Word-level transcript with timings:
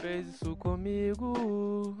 fez 0.00 0.28
isso 0.28 0.54
comigo. 0.56 2.00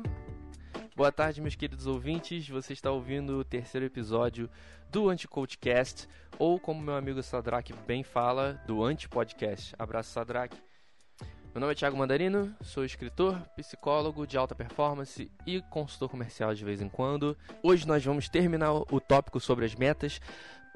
Boa 0.94 1.10
tarde, 1.10 1.40
meus 1.40 1.56
queridos 1.56 1.86
ouvintes. 1.86 2.48
Você 2.48 2.72
está 2.72 2.90
ouvindo 2.90 3.38
o 3.38 3.44
terceiro 3.44 3.86
episódio 3.86 4.48
do 4.90 5.08
Anti-Coachcast, 5.08 6.08
ou 6.38 6.60
como 6.60 6.80
meu 6.80 6.94
amigo 6.94 7.22
Sadrak 7.22 7.72
bem 7.86 8.02
fala, 8.02 8.62
do 8.66 8.84
Anti-Podcast. 8.84 9.74
Abraço, 9.78 10.10
Sadrak. 10.12 10.56
Meu 11.52 11.60
nome 11.60 11.72
é 11.72 11.74
Thiago 11.74 11.96
Mandarino, 11.96 12.54
sou 12.60 12.84
escritor, 12.84 13.36
psicólogo 13.56 14.26
de 14.26 14.36
alta 14.36 14.54
performance 14.54 15.28
e 15.44 15.60
consultor 15.62 16.08
comercial 16.08 16.54
de 16.54 16.64
vez 16.64 16.80
em 16.80 16.88
quando. 16.88 17.36
Hoje 17.62 17.88
nós 17.88 18.04
vamos 18.04 18.28
terminar 18.28 18.72
o 18.72 19.00
tópico 19.00 19.40
sobre 19.40 19.64
as 19.64 19.74
metas 19.74 20.20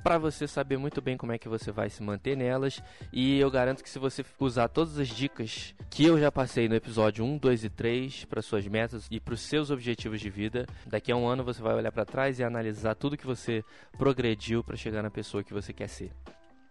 para 0.03 0.19
você 0.19 0.49
saber 0.49 0.77
muito 0.77 1.01
bem 1.01 1.17
como 1.17 1.33
é 1.33 1.39
que 1.39 1.49
você 1.49 1.71
vai 1.71 1.89
se 1.89 2.03
manter 2.03 2.37
nelas. 2.37 2.83
E 3.13 3.39
eu 3.39 3.51
garanto 3.51 3.83
que 3.83 3.91
se 3.91 3.99
você 3.99 4.25
usar 4.39 4.69
todas 4.69 4.99
as 4.99 5.09
dicas 5.09 5.75
que 5.91 6.05
eu 6.05 6.19
já 6.19 6.31
passei 6.31 6.69
no 6.69 6.75
episódio 6.75 7.25
1, 7.25 7.39
2 7.39 7.65
e 7.65 7.71
3 7.71 8.25
para 8.25 8.43
suas 8.43 8.67
metas 8.67 9.07
e 9.11 9.21
para 9.21 9.35
os 9.35 9.41
seus 9.41 9.71
objetivos 9.71 10.21
de 10.21 10.31
vida, 10.31 10.67
daqui 10.87 11.13
a 11.13 11.17
um 11.17 11.27
ano 11.27 11.45
você 11.45 11.63
vai 11.63 11.75
olhar 11.75 11.93
para 11.93 12.05
trás 12.05 12.39
e 12.39 12.45
analisar 12.45 12.95
tudo 12.95 13.17
que 13.17 13.27
você 13.27 13.65
progrediu 13.97 14.65
para 14.65 14.77
chegar 14.77 15.03
na 15.03 15.11
pessoa 15.11 15.45
que 15.45 15.53
você 15.53 15.73
quer 15.73 15.89
ser. 15.89 16.11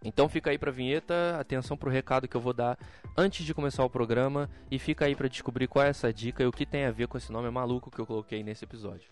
Então 0.04 0.27
fica 0.27 0.49
aí 0.49 0.57
pra 0.57 0.71
vinheta, 0.71 1.38
atenção 1.40 1.77
pro 1.77 1.90
recado 1.90 2.27
que 2.27 2.35
eu 2.35 2.41
vou 2.41 2.54
dar 2.54 2.77
antes 3.16 3.45
de 3.45 3.54
começar 3.54 3.85
o 3.85 3.90
programa 3.90 4.49
e 4.70 4.79
fica 4.79 5.05
aí 5.05 5.16
para 5.16 5.27
descobrir 5.27 5.68
qual 5.68 5.85
é 5.85 5.90
essa 5.90 6.12
dica 6.12 6.41
e 6.41 6.48
o 6.48 6.52
que 6.52 6.66
tem 6.66 6.85
a 6.85 6.91
ver 6.91 7.07
com 7.07 7.18
esse 7.20 7.32
nome 7.32 7.52
maluco 7.52 7.91
que 7.91 7.99
eu 7.99 8.05
coloquei 8.05 8.43
nesse 8.43 8.66
episódio. 8.66 9.12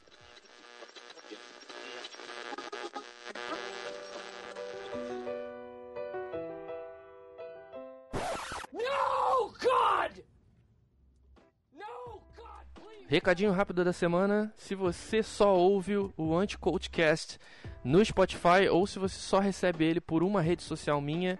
Recadinho 13.07 13.51
rápido 13.51 13.83
da 13.83 13.91
semana: 13.91 14.53
se 14.55 14.75
você 14.75 15.23
só 15.23 15.55
ouve 15.55 15.97
o 15.97 16.37
Anti-Coachcast 16.37 17.39
no 17.83 18.05
Spotify 18.05 18.69
ou 18.71 18.85
se 18.85 18.99
você 18.99 19.17
só 19.17 19.39
recebe 19.39 19.83
ele 19.83 19.99
por 19.99 20.21
uma 20.21 20.41
rede 20.41 20.61
social 20.61 21.01
minha, 21.01 21.39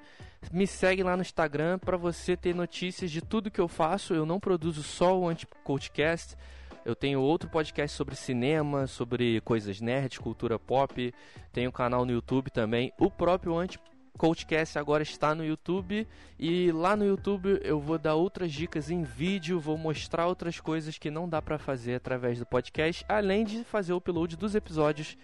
me 0.51 0.65
segue 0.65 1.03
lá 1.03 1.15
no 1.15 1.21
Instagram 1.21 1.77
para 1.77 1.95
você 1.95 2.35
ter 2.35 2.55
notícias 2.55 3.11
de 3.11 3.21
tudo 3.21 3.51
que 3.51 3.61
eu 3.61 3.67
faço. 3.67 4.15
Eu 4.15 4.25
não 4.25 4.39
produzo 4.39 4.81
só 4.81 5.15
o 5.15 5.27
Anti-Coachcast. 5.27 6.35
Eu 6.83 6.95
tenho 6.95 7.21
outro 7.21 7.49
podcast 7.49 7.95
sobre 7.95 8.15
cinema, 8.15 8.87
sobre 8.87 9.39
coisas 9.41 9.79
nerd, 9.79 10.19
cultura 10.19 10.57
pop. 10.57 11.13
Tenho 11.51 11.69
um 11.69 11.73
canal 11.73 12.03
no 12.03 12.11
YouTube 12.11 12.49
também. 12.49 12.91
O 12.97 13.11
próprio 13.11 13.55
Anti 13.55 13.79
Coachcast 14.19 14.77
agora 14.77 15.01
está 15.01 15.33
no 15.33 15.45
YouTube 15.45 16.05
e 16.37 16.73
lá 16.73 16.93
no 16.93 17.05
YouTube 17.05 17.57
eu 17.63 17.79
vou 17.79 17.97
dar 17.97 18.15
outras 18.15 18.51
dicas 18.51 18.91
em 18.91 19.01
vídeo, 19.01 19.61
vou 19.61 19.77
mostrar 19.77 20.27
outras 20.27 20.59
coisas 20.59 20.97
que 20.97 21.09
não 21.09 21.27
dá 21.27 21.41
para 21.41 21.57
fazer 21.57 21.95
através 21.95 22.37
do 22.37 22.45
podcast, 22.45 23.05
além 23.07 23.45
de 23.45 23.63
fazer 23.63 23.93
o 23.93 23.95
upload 23.95 24.35
dos 24.35 24.55
episódios 24.55 25.17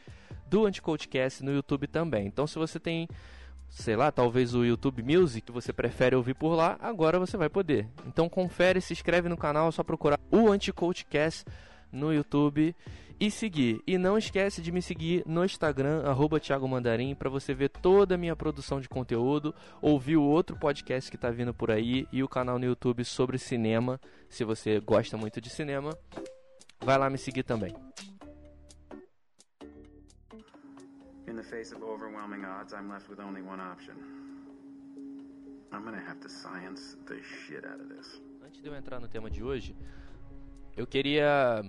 do 0.47 0.65
Anticoachcast 0.65 1.43
no 1.43 1.51
YouTube 1.51 1.87
também. 1.87 2.25
Então 2.25 2.47
se 2.47 2.57
você 2.57 2.79
tem, 2.79 3.09
sei 3.67 3.97
lá, 3.97 4.13
talvez 4.13 4.55
o 4.55 4.63
YouTube 4.63 5.03
Music 5.03 5.45
que 5.45 5.51
você 5.51 5.73
prefere 5.73 6.15
ouvir 6.15 6.33
por 6.33 6.55
lá, 6.55 6.77
agora 6.79 7.19
você 7.19 7.35
vai 7.35 7.49
poder. 7.49 7.89
Então 8.07 8.29
confere, 8.29 8.79
se 8.79 8.93
inscreve 8.93 9.27
no 9.27 9.35
canal, 9.35 9.67
é 9.67 9.71
só 9.73 9.83
procurar 9.83 10.17
o 10.31 10.49
Anticoachcast 10.49 11.43
no 11.91 12.13
YouTube 12.13 12.73
e 13.19 13.31
seguir. 13.31 13.81
E 13.87 13.97
não 13.97 14.17
esquece 14.17 14.61
de 14.61 14.71
me 14.71 14.81
seguir 14.81 15.23
no 15.25 15.43
Instagram, 15.43 16.03
arroba 16.03 16.39
Thiago 16.39 16.67
Mandarim, 16.67 17.15
para 17.15 17.29
você 17.29 17.53
ver 17.53 17.69
toda 17.69 18.15
a 18.15 18.17
minha 18.17 18.35
produção 18.35 18.79
de 18.79 18.89
conteúdo, 18.89 19.53
ouvir 19.81 20.17
o 20.17 20.23
outro 20.23 20.57
podcast 20.57 21.09
que 21.09 21.15
está 21.15 21.29
vindo 21.29 21.53
por 21.53 21.71
aí 21.71 22.07
e 22.11 22.23
o 22.23 22.27
canal 22.27 22.59
no 22.59 22.65
YouTube 22.65 23.03
sobre 23.05 23.37
cinema. 23.37 23.99
Se 24.29 24.43
você 24.43 24.79
gosta 24.79 25.17
muito 25.17 25.39
de 25.39 25.49
cinema, 25.49 25.97
vai 26.83 26.97
lá 26.97 27.09
me 27.09 27.17
seguir 27.17 27.43
também. 27.43 27.73
In 31.27 31.35
the 31.35 31.43
face 31.43 31.73
of 31.73 31.83
overwhelming 31.83 32.45
odds, 32.45 32.73
I'm 32.73 32.89
left 32.89 33.09
with 33.09 33.19
only 33.19 33.41
one 33.41 33.61
option. 33.61 33.95
I'm 35.71 35.83
gonna 35.83 35.99
have 35.99 36.19
to 36.21 36.29
science 36.29 36.97
the 37.07 37.21
shit 37.21 37.65
out 37.65 37.81
of 37.81 37.93
this. 37.93 38.21
Antes 38.41 38.61
de 38.61 38.69
eu 38.69 38.75
entrar 38.75 38.99
no 38.99 39.07
tema 39.07 39.29
de 39.29 39.43
hoje, 39.43 39.75
eu 40.77 40.85
queria 40.85 41.63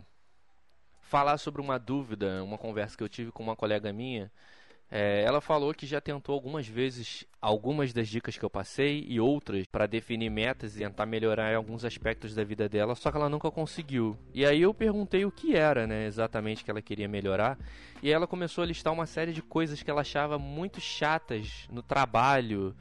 falar 1.06 1.39
sobre 1.39 1.61
uma 1.61 1.78
dúvida, 1.78 2.43
uma 2.43 2.59
conversa 2.59 2.97
que 2.97 3.03
eu 3.03 3.09
tive 3.09 3.31
com 3.31 3.43
uma 3.43 3.56
colega 3.56 3.93
minha. 3.93 4.31
É, 4.89 5.25
ela 5.25 5.41
falou 5.41 5.75
que 5.75 5.84
já 5.84 6.00
tentou 6.00 6.33
algumas 6.33 6.67
vezes 6.69 7.25
algumas 7.43 7.93
das 7.93 8.06
dicas 8.09 8.39
que 8.39 8.44
eu 8.44 8.50
passei 8.50 9.05
e 9.09 9.19
outras 9.19 9.66
para 9.66 9.84
definir 9.84 10.31
metas 10.31 10.77
e 10.77 10.78
tentar 10.78 11.06
melhorar 11.06 11.56
alguns 11.56 11.84
aspectos 11.84 12.34
da 12.37 12.45
vida 12.45 12.69
dela, 12.69 12.95
só 12.95 13.11
que 13.11 13.16
ela 13.16 13.28
nunca 13.28 13.50
conseguiu. 13.50 14.16
E 14.33 14.47
aí 14.47 14.62
eu 14.62 14.72
perguntei 14.72 15.25
o 15.25 15.31
que 15.31 15.56
era, 15.56 15.89
né, 15.89 16.06
exatamente 16.06 16.65
que 16.65 16.71
ela 16.71 16.81
queria 16.81 17.09
melhorar, 17.09 17.59
e 18.00 18.12
ela 18.12 18.28
começou 18.28 18.62
a 18.62 18.66
listar 18.66 18.93
uma 18.93 19.06
série 19.06 19.33
de 19.33 19.43
coisas 19.43 19.83
que 19.83 19.91
ela 19.91 20.03
achava 20.03 20.39
muito 20.39 20.81
chatas 20.81 21.66
no 21.71 21.83
trabalho. 21.83 22.75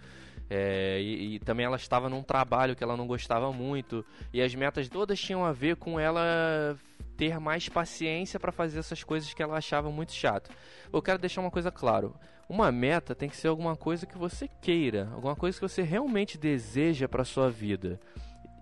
É, 0.48 1.00
e, 1.02 1.36
e, 1.36 1.40
também 1.40 1.66
ela 1.66 1.76
estava 1.76 2.08
num 2.08 2.22
trabalho 2.22 2.76
que 2.76 2.84
ela 2.84 2.96
não 2.96 3.08
gostava 3.08 3.52
muito. 3.52 4.06
E 4.32 4.44
as 4.44 4.54
metas 4.54 4.88
todas 4.88 5.20
tinham 5.20 5.44
a 5.44 5.52
ver 5.52 5.76
com 5.76 6.00
ela 6.00 6.78
ter 7.18 7.40
mais 7.40 7.70
paciência 7.70 8.40
para 8.40 8.52
fazer 8.52 8.80
essas 8.80 9.04
coisas 9.04 9.34
que 9.34 9.42
ela 9.42 9.58
achava 9.58 9.90
muito 9.92 10.14
chato. 10.14 10.50
Eu 10.92 11.02
quero 11.02 11.20
deixar 11.20 11.42
uma 11.42 11.52
coisa 11.52 11.72
claro. 11.72 12.16
Uma 12.48 12.72
meta 12.72 13.16
tem 13.16 13.30
que 13.30 13.38
ser 13.38 13.48
alguma 13.48 13.76
coisa 13.76 14.06
que 14.06 14.18
você 14.18 14.50
queira, 14.62 15.10
alguma 15.14 15.36
coisa 15.36 15.58
que 15.58 15.68
você 15.68 15.82
realmente 15.82 16.38
deseja 16.38 17.08
para 17.08 17.24
sua 17.24 17.50
vida. 17.50 18.00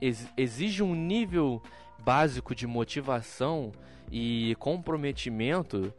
Ex 0.02 0.28
exige 0.38 0.81
um 0.81 0.96
nível 0.96 1.62
básico 2.00 2.56
de 2.56 2.68
motivação 2.68 3.72
e 4.12 4.56
comprometimento 4.59 5.94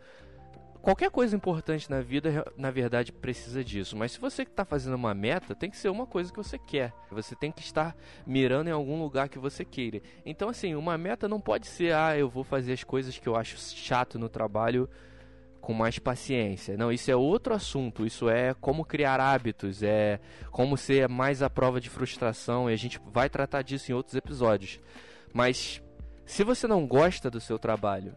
qualquer 0.85 1.11
coisa 1.11 1.35
importante 1.35 1.91
na 1.91 2.03
vida, 2.03 2.45
na 2.59 2.71
verdade, 2.71 3.11
precisa 3.11 3.65
disso. 3.65 3.97
Mas 3.97 4.13
se 4.13 4.21
você 4.21 4.43
está 4.43 4.67
fazendo 4.67 4.95
uma 4.95 5.15
meta, 5.15 5.55
tem 5.55 5.71
que 5.71 5.79
ser 5.79 5.89
uma 5.89 6.07
coisa 6.07 6.31
que 6.31 6.37
você 6.37 6.59
quer. 6.59 6.93
Você 7.11 7.35
tem 7.35 7.51
que 7.51 7.63
estar 7.63 7.97
mirando 8.27 8.69
em 8.69 8.73
algum 8.73 9.01
lugar 9.01 9.31
que 9.31 9.39
você 9.39 9.65
queira. 9.65 10.03
Então, 10.27 10.51
assim, 10.51 10.75
uma 10.75 10.99
meta 10.99 11.27
não 11.27 11.41
pode 11.41 11.67
ser, 11.67 11.95
ah, 11.95 12.19
eu 12.19 12.29
vou 12.29 12.45
fazer 12.45 12.75
as 12.75 12.85
coisas 12.85 13.19
que 13.19 13.27
eu 13.27 13.35
acho 13.35 13.57
chato 13.57 14.19
no 14.19 14.29
trabalho 14.29 14.87
com 15.59 15.73
mais 15.73 15.99
paciência. 15.99 16.77
Não, 16.77 16.93
isso 16.93 17.11
é 17.11 17.17
outro 17.17 17.55
assunto. 17.55 18.05
Isso 18.05 18.29
é 18.29 18.53
como 18.53 18.85
criar 18.85 19.21
hábitos, 19.21 19.83
é 19.83 20.21
como 20.51 20.77
ser 20.77 21.09
mais 21.09 21.43
a 21.43 21.49
prova 21.49 21.81
de 21.81 21.89
frustração. 21.89 22.69
E 22.69 22.75
a 22.75 22.77
gente 22.77 23.01
vai 23.07 23.31
tratar 23.31 23.63
disso 23.63 23.91
em 23.91 23.95
outros 23.95 24.15
episódios. 24.15 24.79
Mas 25.33 25.83
se 26.27 26.45
você 26.45 26.67
não 26.67 26.87
gosta 26.87 27.31
do 27.31 27.41
seu 27.41 27.59
trabalho, 27.59 28.15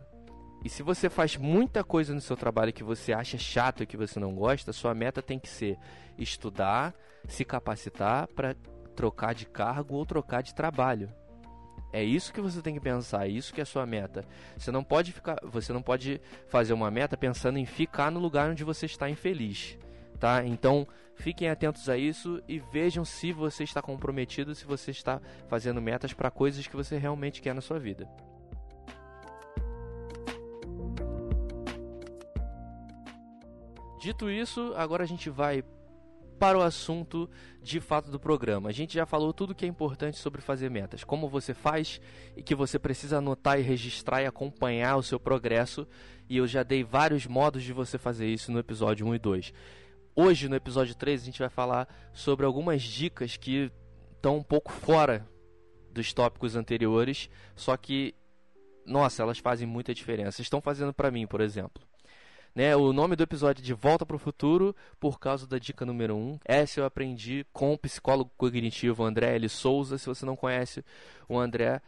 e 0.67 0.69
se 0.69 0.83
você 0.83 1.09
faz 1.09 1.37
muita 1.37 1.81
coisa 1.81 2.13
no 2.13 2.19
seu 2.19 2.35
trabalho 2.35 2.73
que 2.73 2.83
você 2.83 3.13
acha 3.13 3.37
chato 3.37 3.83
e 3.83 3.85
que 3.85 3.95
você 3.95 4.19
não 4.19 4.35
gosta, 4.35 4.73
sua 4.73 4.93
meta 4.93 5.21
tem 5.21 5.39
que 5.39 5.47
ser 5.47 5.77
estudar, 6.17 6.93
se 7.25 7.45
capacitar 7.45 8.27
para 8.27 8.53
trocar 8.93 9.33
de 9.33 9.45
cargo 9.45 9.95
ou 9.95 10.05
trocar 10.05 10.43
de 10.43 10.53
trabalho. 10.53 11.09
É 11.93 12.03
isso 12.03 12.33
que 12.33 12.41
você 12.41 12.61
tem 12.61 12.73
que 12.73 12.81
pensar, 12.81 13.27
é 13.27 13.29
isso 13.29 13.53
que 13.53 13.61
é 13.61 13.63
a 13.63 13.65
sua 13.65 13.85
meta. 13.85 14.25
Você 14.57 14.69
não 14.69 14.83
pode 14.83 15.13
ficar, 15.13 15.37
você 15.41 15.71
não 15.71 15.81
pode 15.81 16.19
fazer 16.49 16.73
uma 16.73 16.91
meta 16.91 17.15
pensando 17.15 17.57
em 17.57 17.65
ficar 17.65 18.11
no 18.11 18.19
lugar 18.19 18.49
onde 18.49 18.65
você 18.65 18.87
está 18.87 19.09
infeliz, 19.09 19.77
tá? 20.19 20.43
Então, 20.43 20.85
fiquem 21.15 21.49
atentos 21.49 21.87
a 21.87 21.97
isso 21.97 22.43
e 22.45 22.59
vejam 22.59 23.05
se 23.05 23.31
você 23.31 23.63
está 23.63 23.81
comprometido, 23.81 24.53
se 24.53 24.65
você 24.65 24.91
está 24.91 25.21
fazendo 25.47 25.81
metas 25.81 26.11
para 26.11 26.29
coisas 26.29 26.67
que 26.67 26.75
você 26.75 26.97
realmente 26.97 27.41
quer 27.41 27.55
na 27.55 27.61
sua 27.61 27.79
vida. 27.79 28.05
Dito 33.99 34.29
isso, 34.29 34.73
agora 34.75 35.03
a 35.03 35.07
gente 35.07 35.29
vai 35.29 35.63
para 36.37 36.57
o 36.57 36.61
assunto 36.61 37.29
de 37.63 37.79
fato 37.79 38.11
do 38.11 38.19
programa. 38.19 38.69
A 38.69 38.71
gente 38.71 38.93
já 38.93 39.05
falou 39.05 39.33
tudo 39.33 39.55
que 39.55 39.65
é 39.65 39.67
importante 39.67 40.17
sobre 40.17 40.39
fazer 40.39 40.69
metas, 40.69 41.03
como 41.03 41.27
você 41.27 41.53
faz 41.53 41.99
e 42.35 42.43
que 42.43 42.53
você 42.53 42.77
precisa 42.77 43.17
anotar 43.17 43.59
e 43.59 43.63
registrar 43.63 44.21
e 44.21 44.27
acompanhar 44.27 44.97
o 44.97 45.03
seu 45.03 45.19
progresso, 45.19 45.87
e 46.29 46.37
eu 46.37 46.45
já 46.45 46.61
dei 46.61 46.83
vários 46.83 47.25
modos 47.25 47.63
de 47.63 47.73
você 47.73 47.97
fazer 47.97 48.27
isso 48.27 48.51
no 48.51 48.59
episódio 48.59 49.05
1 49.07 49.15
e 49.15 49.19
2. 49.19 49.53
Hoje, 50.15 50.47
no 50.47 50.55
episódio 50.55 50.95
3, 50.95 51.21
a 51.21 51.25
gente 51.25 51.39
vai 51.39 51.49
falar 51.49 51.87
sobre 52.13 52.45
algumas 52.45 52.83
dicas 52.83 53.35
que 53.35 53.71
estão 54.15 54.37
um 54.37 54.43
pouco 54.43 54.71
fora 54.71 55.27
dos 55.91 56.13
tópicos 56.13 56.55
anteriores, 56.55 57.29
só 57.55 57.75
que 57.75 58.13
nossa, 58.85 59.21
elas 59.21 59.37
fazem 59.37 59.67
muita 59.67 59.93
diferença. 59.93 60.41
Estão 60.41 60.61
fazendo 60.61 60.93
para 60.93 61.11
mim, 61.11 61.27
por 61.27 61.41
exemplo. 61.41 61.86
Né, 62.55 62.75
o 62.75 62.91
nome 62.91 63.15
do 63.15 63.23
episódio 63.23 63.61
é 63.61 63.63
De 63.63 63.73
Volta 63.73 64.05
para 64.05 64.15
o 64.15 64.19
Futuro, 64.19 64.75
por 64.99 65.19
causa 65.19 65.45
da 65.45 65.59
dica 65.59 65.85
número 65.85 66.15
1. 66.15 66.19
Um. 66.19 66.39
Essa 66.43 66.79
eu 66.79 66.85
aprendi 66.85 67.45
com 67.53 67.73
o 67.73 67.77
psicólogo 67.77 68.31
cognitivo 68.35 69.03
André 69.03 69.35
L. 69.35 69.47
Souza. 69.47 69.97
Se 69.97 70.07
você 70.07 70.25
não 70.25 70.35
conhece 70.35 70.83
o 71.29 71.37
André, 71.37 71.81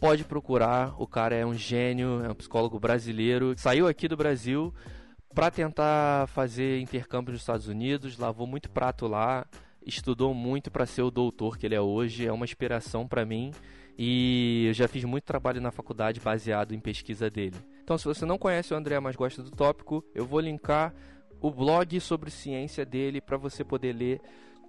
pode 0.00 0.24
procurar. 0.24 0.94
O 1.00 1.06
cara 1.06 1.34
é 1.34 1.44
um 1.44 1.54
gênio, 1.54 2.24
é 2.24 2.30
um 2.30 2.34
psicólogo 2.34 2.78
brasileiro. 2.80 3.54
Saiu 3.58 3.86
aqui 3.86 4.08
do 4.08 4.16
Brasil 4.16 4.72
para 5.36 5.50
tentar 5.50 6.26
fazer 6.28 6.80
intercâmbio 6.80 7.32
nos 7.32 7.42
Estados 7.42 7.68
Unidos, 7.68 8.16
lavou 8.16 8.46
muito 8.46 8.70
prato 8.70 9.06
lá, 9.06 9.46
estudou 9.84 10.32
muito 10.32 10.70
para 10.70 10.86
ser 10.86 11.02
o 11.02 11.10
doutor 11.10 11.58
que 11.58 11.66
ele 11.66 11.74
é 11.74 11.80
hoje, 11.80 12.26
é 12.26 12.32
uma 12.32 12.46
inspiração 12.46 13.06
para 13.06 13.22
mim 13.26 13.52
E 13.98 14.64
eu 14.68 14.72
já 14.72 14.88
fiz 14.88 15.04
muito 15.04 15.24
trabalho 15.24 15.60
na 15.60 15.70
faculdade 15.70 16.20
baseado 16.20 16.72
em 16.72 16.80
pesquisa 16.80 17.28
dele. 17.28 17.56
Então, 17.86 17.96
se 17.96 18.04
você 18.04 18.26
não 18.26 18.36
conhece 18.36 18.74
o 18.74 18.76
André, 18.76 18.98
mas 18.98 19.14
gosta 19.14 19.44
do 19.44 19.50
tópico, 19.52 20.04
eu 20.12 20.26
vou 20.26 20.40
linkar 20.40 20.92
o 21.40 21.52
blog 21.52 22.00
sobre 22.00 22.32
ciência 22.32 22.84
dele 22.84 23.20
para 23.20 23.36
você 23.36 23.62
poder 23.62 23.92
ler 23.92 24.20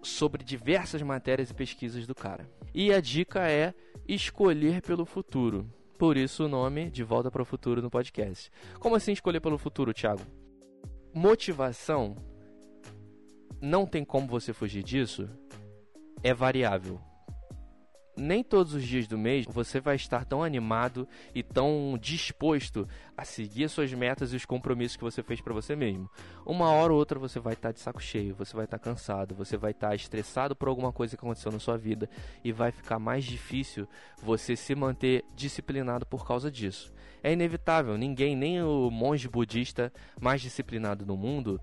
sobre 0.03 0.43
diversas 0.43 1.01
matérias 1.01 1.49
e 1.49 1.53
pesquisas 1.55 2.05
do 2.05 2.13
cara. 2.13 2.47
E 2.75 2.93
a 2.93 3.01
dica 3.01 3.49
é 3.49 3.73
escolher 4.07 4.83
pelo 4.83 5.03
futuro. 5.03 5.67
Por 5.97 6.15
isso 6.15 6.45
o 6.45 6.47
nome 6.47 6.91
de 6.91 7.03
Volta 7.03 7.31
para 7.31 7.41
o 7.41 7.45
Futuro 7.45 7.81
no 7.81 7.89
podcast. 7.89 8.51
Como 8.79 8.93
assim 8.93 9.13
escolher 9.13 9.39
pelo 9.39 9.57
futuro, 9.57 9.95
Thiago? 9.95 10.21
Motivação 11.11 12.15
não 13.59 13.87
tem 13.87 14.05
como 14.05 14.27
você 14.27 14.53
fugir 14.53 14.83
disso. 14.83 15.27
É 16.21 16.35
variável 16.35 17.01
nem 18.17 18.43
todos 18.43 18.73
os 18.73 18.83
dias 18.83 19.07
do 19.07 19.17
mês 19.17 19.45
você 19.47 19.79
vai 19.79 19.95
estar 19.95 20.25
tão 20.25 20.43
animado 20.43 21.07
e 21.33 21.43
tão 21.43 21.97
disposto 22.01 22.87
a 23.15 23.23
seguir 23.23 23.65
as 23.65 23.71
suas 23.71 23.93
metas 23.93 24.33
e 24.33 24.35
os 24.35 24.45
compromissos 24.45 24.97
que 24.97 25.03
você 25.03 25.21
fez 25.21 25.39
para 25.39 25.53
você 25.53 25.75
mesmo. 25.75 26.09
Uma 26.45 26.71
hora 26.71 26.91
ou 26.91 26.99
outra 26.99 27.19
você 27.19 27.39
vai 27.39 27.53
estar 27.53 27.71
de 27.71 27.79
saco 27.79 28.01
cheio, 28.01 28.35
você 28.35 28.55
vai 28.55 28.65
estar 28.65 28.79
cansado, 28.79 29.35
você 29.35 29.55
vai 29.55 29.71
estar 29.71 29.95
estressado 29.95 30.55
por 30.55 30.67
alguma 30.67 30.91
coisa 30.91 31.15
que 31.15 31.23
aconteceu 31.23 31.51
na 31.51 31.59
sua 31.59 31.77
vida 31.77 32.09
e 32.43 32.51
vai 32.51 32.71
ficar 32.71 32.99
mais 32.99 33.23
difícil 33.23 33.87
você 34.21 34.55
se 34.55 34.73
manter 34.73 35.23
disciplinado 35.35 36.05
por 36.05 36.25
causa 36.25 36.49
disso. 36.49 36.91
É 37.23 37.33
inevitável, 37.33 37.97
ninguém, 37.97 38.35
nem 38.35 38.61
o 38.61 38.89
monge 38.89 39.27
budista 39.27 39.91
mais 40.19 40.41
disciplinado 40.41 41.05
do 41.05 41.17
mundo, 41.17 41.59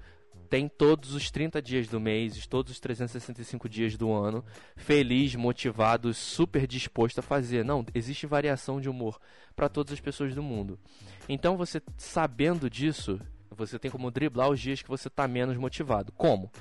tem 0.54 0.68
todos 0.68 1.14
os 1.14 1.32
30 1.32 1.60
dias 1.60 1.88
do 1.88 1.98
mês, 1.98 2.46
todos 2.46 2.70
os 2.70 2.78
365 2.78 3.68
dias 3.68 3.96
do 3.96 4.12
ano, 4.12 4.44
feliz, 4.76 5.34
motivado, 5.34 6.14
super 6.14 6.64
disposto 6.64 7.18
a 7.18 7.22
fazer. 7.22 7.64
Não, 7.64 7.84
existe 7.92 8.24
variação 8.24 8.80
de 8.80 8.88
humor 8.88 9.18
para 9.56 9.68
todas 9.68 9.92
as 9.92 9.98
pessoas 9.98 10.32
do 10.32 10.44
mundo. 10.44 10.78
Então, 11.28 11.56
você 11.56 11.82
sabendo 11.96 12.70
disso, 12.70 13.18
você 13.50 13.80
tem 13.80 13.90
como 13.90 14.12
driblar 14.12 14.48
os 14.48 14.60
dias 14.60 14.80
que 14.80 14.88
você 14.88 15.08
está 15.08 15.26
menos 15.26 15.56
motivado. 15.56 16.12
Como? 16.12 16.52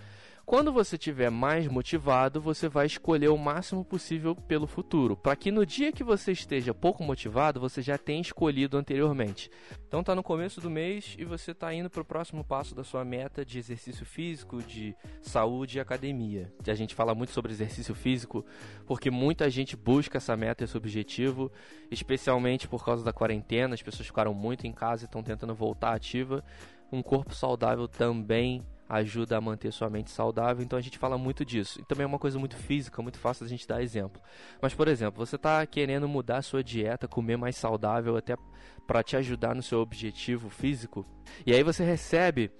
Quando 0.45 0.73
você 0.73 0.97
estiver 0.97 1.31
mais 1.31 1.69
motivado, 1.69 2.41
você 2.41 2.67
vai 2.67 2.85
escolher 2.85 3.29
o 3.29 3.37
máximo 3.37 3.83
possível 3.83 4.35
pelo 4.35 4.67
futuro, 4.67 5.15
para 5.15 5.37
que 5.37 5.49
no 5.49 5.65
dia 5.65 5.91
que 5.91 6.03
você 6.03 6.33
esteja 6.33 6.73
pouco 6.73 7.01
motivado, 7.01 7.61
você 7.61 7.81
já 7.81 7.97
tenha 7.97 8.21
escolhido 8.21 8.77
anteriormente. 8.77 9.49
Então 9.87 10.01
está 10.01 10.13
no 10.13 10.21
começo 10.21 10.59
do 10.59 10.69
mês 10.69 11.15
e 11.17 11.23
você 11.23 11.51
está 11.51 11.73
indo 11.73 11.89
para 11.89 12.01
o 12.01 12.05
próximo 12.05 12.43
passo 12.43 12.75
da 12.75 12.83
sua 12.83 13.05
meta 13.05 13.45
de 13.45 13.57
exercício 13.57 14.05
físico, 14.05 14.61
de 14.61 14.93
saúde 15.21 15.77
e 15.77 15.81
academia. 15.81 16.53
A 16.67 16.73
gente 16.73 16.93
fala 16.93 17.15
muito 17.15 17.31
sobre 17.31 17.53
exercício 17.53 17.95
físico 17.95 18.45
porque 18.85 19.09
muita 19.09 19.49
gente 19.49 19.77
busca 19.77 20.17
essa 20.17 20.35
meta, 20.35 20.65
esse 20.65 20.75
objetivo, 20.75 21.49
especialmente 21.89 22.67
por 22.67 22.83
causa 22.83 23.03
da 23.03 23.13
quarentena. 23.13 23.75
As 23.75 23.81
pessoas 23.81 24.07
ficaram 24.07 24.33
muito 24.33 24.67
em 24.67 24.73
casa 24.73 25.03
e 25.03 25.05
estão 25.05 25.23
tentando 25.23 25.55
voltar 25.55 25.93
ativa. 25.93 26.43
Um 26.91 27.01
corpo 27.01 27.33
saudável 27.33 27.87
também 27.87 28.61
ajuda 28.87 29.37
a 29.37 29.41
manter 29.41 29.71
sua 29.71 29.89
mente 29.89 30.11
saudável, 30.11 30.63
então 30.63 30.77
a 30.77 30.81
gente 30.81 30.97
fala 30.97 31.17
muito 31.17 31.45
disso. 31.45 31.79
E 31.79 31.85
também 31.85 32.03
é 32.03 32.07
uma 32.07 32.19
coisa 32.19 32.37
muito 32.37 32.55
física, 32.55 33.01
muito 33.01 33.17
fácil 33.17 33.45
a 33.45 33.49
gente 33.49 33.67
dar 33.67 33.81
exemplo. 33.81 34.21
Mas, 34.61 34.73
por 34.73 34.87
exemplo, 34.87 35.25
você 35.25 35.35
está 35.35 35.65
querendo 35.65 36.07
mudar 36.07 36.37
a 36.37 36.41
sua 36.41 36.63
dieta, 36.63 37.07
comer 37.07 37.37
mais 37.37 37.55
saudável, 37.55 38.15
até 38.17 38.35
para 38.85 39.03
te 39.03 39.15
ajudar 39.15 39.55
no 39.55 39.63
seu 39.63 39.79
objetivo 39.79 40.49
físico, 40.49 41.05
e 41.45 41.53
aí 41.53 41.63
você 41.63 41.83
recebe 41.83 42.51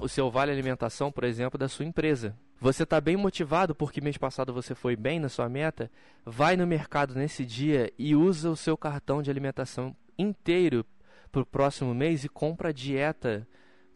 o 0.00 0.08
seu 0.08 0.30
vale 0.30 0.50
alimentação, 0.50 1.12
por 1.12 1.24
exemplo, 1.24 1.58
da 1.58 1.68
sua 1.68 1.84
empresa. 1.84 2.36
Você 2.58 2.84
está 2.84 3.00
bem 3.00 3.16
motivado 3.16 3.74
porque 3.74 4.00
mês 4.00 4.16
passado 4.16 4.52
você 4.52 4.74
foi 4.74 4.94
bem 4.94 5.18
na 5.18 5.28
sua 5.28 5.48
meta? 5.48 5.90
Vai 6.24 6.56
no 6.56 6.66
mercado 6.66 7.12
nesse 7.14 7.44
dia 7.44 7.92
e 7.98 8.14
usa 8.14 8.50
o 8.50 8.56
seu 8.56 8.76
cartão 8.76 9.20
de 9.20 9.30
alimentação 9.30 9.96
inteiro 10.16 10.86
para 11.32 11.42
o 11.42 11.46
próximo 11.46 11.92
mês 11.92 12.22
e 12.24 12.28
compra 12.28 12.68
a 12.68 12.72
dieta 12.72 13.48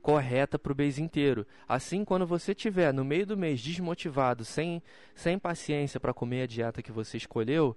correta 0.06 0.56
para 0.56 0.73
o 0.73 0.76
mês 0.76 1.00
inteiro. 1.00 1.44
Assim, 1.67 2.05
quando 2.05 2.25
você 2.25 2.55
tiver 2.55 2.94
no 2.94 3.05
meio 3.05 3.26
do 3.26 3.37
mês 3.37 3.61
desmotivado, 3.61 4.44
sem, 4.44 4.81
sem 5.17 5.37
paciência 5.37 5.99
para 5.99 6.14
comer 6.14 6.43
a 6.43 6.47
dieta 6.47 6.81
que 6.81 6.93
você 6.93 7.17
escolheu, 7.17 7.76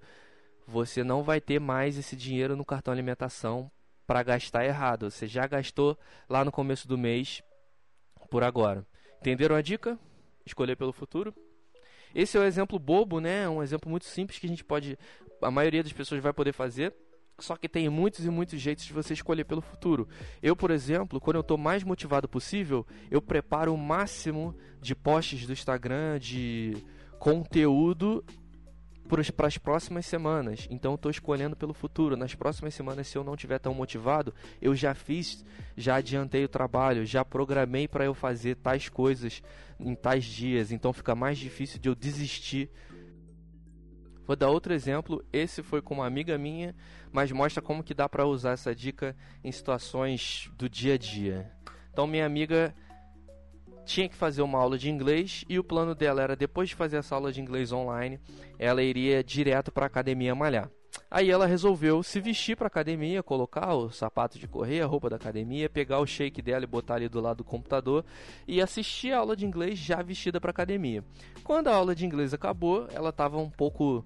você 0.67 1.03
não 1.03 1.23
vai 1.23 1.41
ter 1.41 1.59
mais 1.59 1.97
esse 1.97 2.15
dinheiro 2.15 2.55
no 2.55 2.63
cartão 2.63 2.93
alimentação 2.93 3.71
para 4.05 4.21
gastar 4.21 4.63
errado. 4.63 5.09
Você 5.09 5.25
já 5.25 5.47
gastou 5.47 5.97
lá 6.29 6.45
no 6.45 6.51
começo 6.51 6.87
do 6.87 6.99
mês 6.99 7.41
por 8.29 8.43
agora. 8.43 8.85
Entenderam 9.19 9.55
a 9.55 9.61
dica? 9.63 9.97
Escolher 10.45 10.75
pelo 10.75 10.93
futuro? 10.93 11.33
Esse 12.13 12.37
é 12.37 12.41
um 12.41 12.43
exemplo 12.43 12.77
bobo, 12.77 13.19
né? 13.19 13.49
Um 13.49 13.63
exemplo 13.63 13.89
muito 13.89 14.05
simples 14.05 14.37
que 14.37 14.45
a 14.45 14.49
gente 14.49 14.63
pode, 14.63 14.99
a 15.41 15.49
maioria 15.49 15.81
das 15.81 15.93
pessoas 15.93 16.21
vai 16.21 16.31
poder 16.31 16.53
fazer. 16.53 16.93
Só 17.43 17.55
que 17.55 17.69
tem 17.69 17.89
muitos 17.89 18.25
e 18.25 18.29
muitos 18.29 18.59
jeitos 18.59 18.85
de 18.85 18.93
você 18.93 19.13
escolher 19.13 19.43
pelo 19.43 19.61
futuro. 19.61 20.07
Eu, 20.41 20.55
por 20.55 20.71
exemplo, 20.71 21.19
quando 21.19 21.37
eu 21.37 21.41
estou 21.41 21.57
mais 21.57 21.83
motivado 21.83 22.27
possível, 22.27 22.85
eu 23.09 23.21
preparo 23.21 23.73
o 23.73 23.77
máximo 23.77 24.55
de 24.81 24.95
posts 24.95 25.45
do 25.45 25.53
Instagram, 25.53 26.19
de 26.19 26.77
conteúdo 27.17 28.23
para 29.35 29.47
as 29.47 29.57
próximas 29.57 30.05
semanas. 30.05 30.67
Então 30.69 30.93
estou 30.93 31.09
escolhendo 31.09 31.55
pelo 31.55 31.73
futuro. 31.73 32.15
Nas 32.15 32.35
próximas 32.35 32.75
semanas, 32.75 33.07
se 33.07 33.17
eu 33.17 33.23
não 33.23 33.33
estiver 33.33 33.57
tão 33.57 33.73
motivado, 33.73 34.33
eu 34.61 34.75
já 34.75 34.93
fiz, 34.93 35.43
já 35.75 35.95
adiantei 35.95 36.45
o 36.45 36.49
trabalho, 36.49 37.05
já 37.05 37.25
programei 37.25 37.87
para 37.87 38.05
eu 38.05 38.13
fazer 38.13 38.55
tais 38.55 38.87
coisas 38.87 39.41
em 39.79 39.95
tais 39.95 40.23
dias. 40.25 40.71
Então 40.71 40.93
fica 40.93 41.15
mais 41.15 41.39
difícil 41.39 41.79
de 41.79 41.89
eu 41.89 41.95
desistir 41.95 42.69
Vou 44.29 44.35
dar 44.35 44.49
outro 44.51 44.75
exemplo, 44.75 45.25
esse 45.33 45.63
foi 45.63 45.81
com 45.81 45.95
uma 45.95 46.05
amiga 46.05 46.37
minha, 46.37 46.75
mas 47.11 47.31
mostra 47.31 47.63
como 47.63 47.83
que 47.83 47.95
dá 47.95 48.07
para 48.07 48.27
usar 48.27 48.51
essa 48.51 48.75
dica 48.75 49.15
em 49.43 49.51
situações 49.51 50.51
do 50.55 50.69
dia 50.69 50.93
a 50.93 50.97
dia. 50.99 51.51
Então 51.91 52.05
minha 52.05 52.27
amiga 52.27 52.71
tinha 53.87 54.07
que 54.07 54.15
fazer 54.15 54.43
uma 54.43 54.59
aula 54.59 54.77
de 54.77 54.87
inglês 54.87 55.43
e 55.49 55.57
o 55.57 55.63
plano 55.63 55.95
dela 55.95 56.21
era 56.21 56.35
depois 56.35 56.69
de 56.69 56.75
fazer 56.75 56.97
essa 56.97 57.15
aula 57.15 57.31
de 57.31 57.41
inglês 57.41 57.71
online, 57.71 58.19
ela 58.59 58.83
iria 58.83 59.23
direto 59.23 59.71
para 59.71 59.85
a 59.85 59.87
academia 59.87 60.35
malhar. 60.35 60.69
Aí 61.09 61.31
ela 61.31 61.47
resolveu 61.47 62.03
se 62.03 62.21
vestir 62.21 62.55
para 62.55 62.67
academia, 62.67 63.23
colocar 63.23 63.73
o 63.73 63.89
sapato 63.89 64.37
de 64.37 64.47
correr, 64.47 64.81
a 64.81 64.85
roupa 64.85 65.09
da 65.09 65.15
academia, 65.15 65.67
pegar 65.67 65.97
o 66.01 66.05
shake 66.05 66.39
dela 66.39 66.65
e 66.65 66.67
botar 66.67 66.95
ali 66.95 67.09
do 67.09 67.19
lado 67.19 67.37
do 67.37 67.43
computador 67.43 68.05
e 68.47 68.61
assistir 68.61 69.11
a 69.11 69.17
aula 69.17 69.35
de 69.35 69.43
inglês 69.43 69.79
já 69.79 70.03
vestida 70.03 70.39
para 70.39 70.51
academia. 70.51 71.03
Quando 71.43 71.67
a 71.67 71.73
aula 71.73 71.95
de 71.95 72.05
inglês 72.05 72.31
acabou, 72.31 72.87
ela 72.93 73.09
estava 73.09 73.39
um 73.39 73.49
pouco 73.49 74.05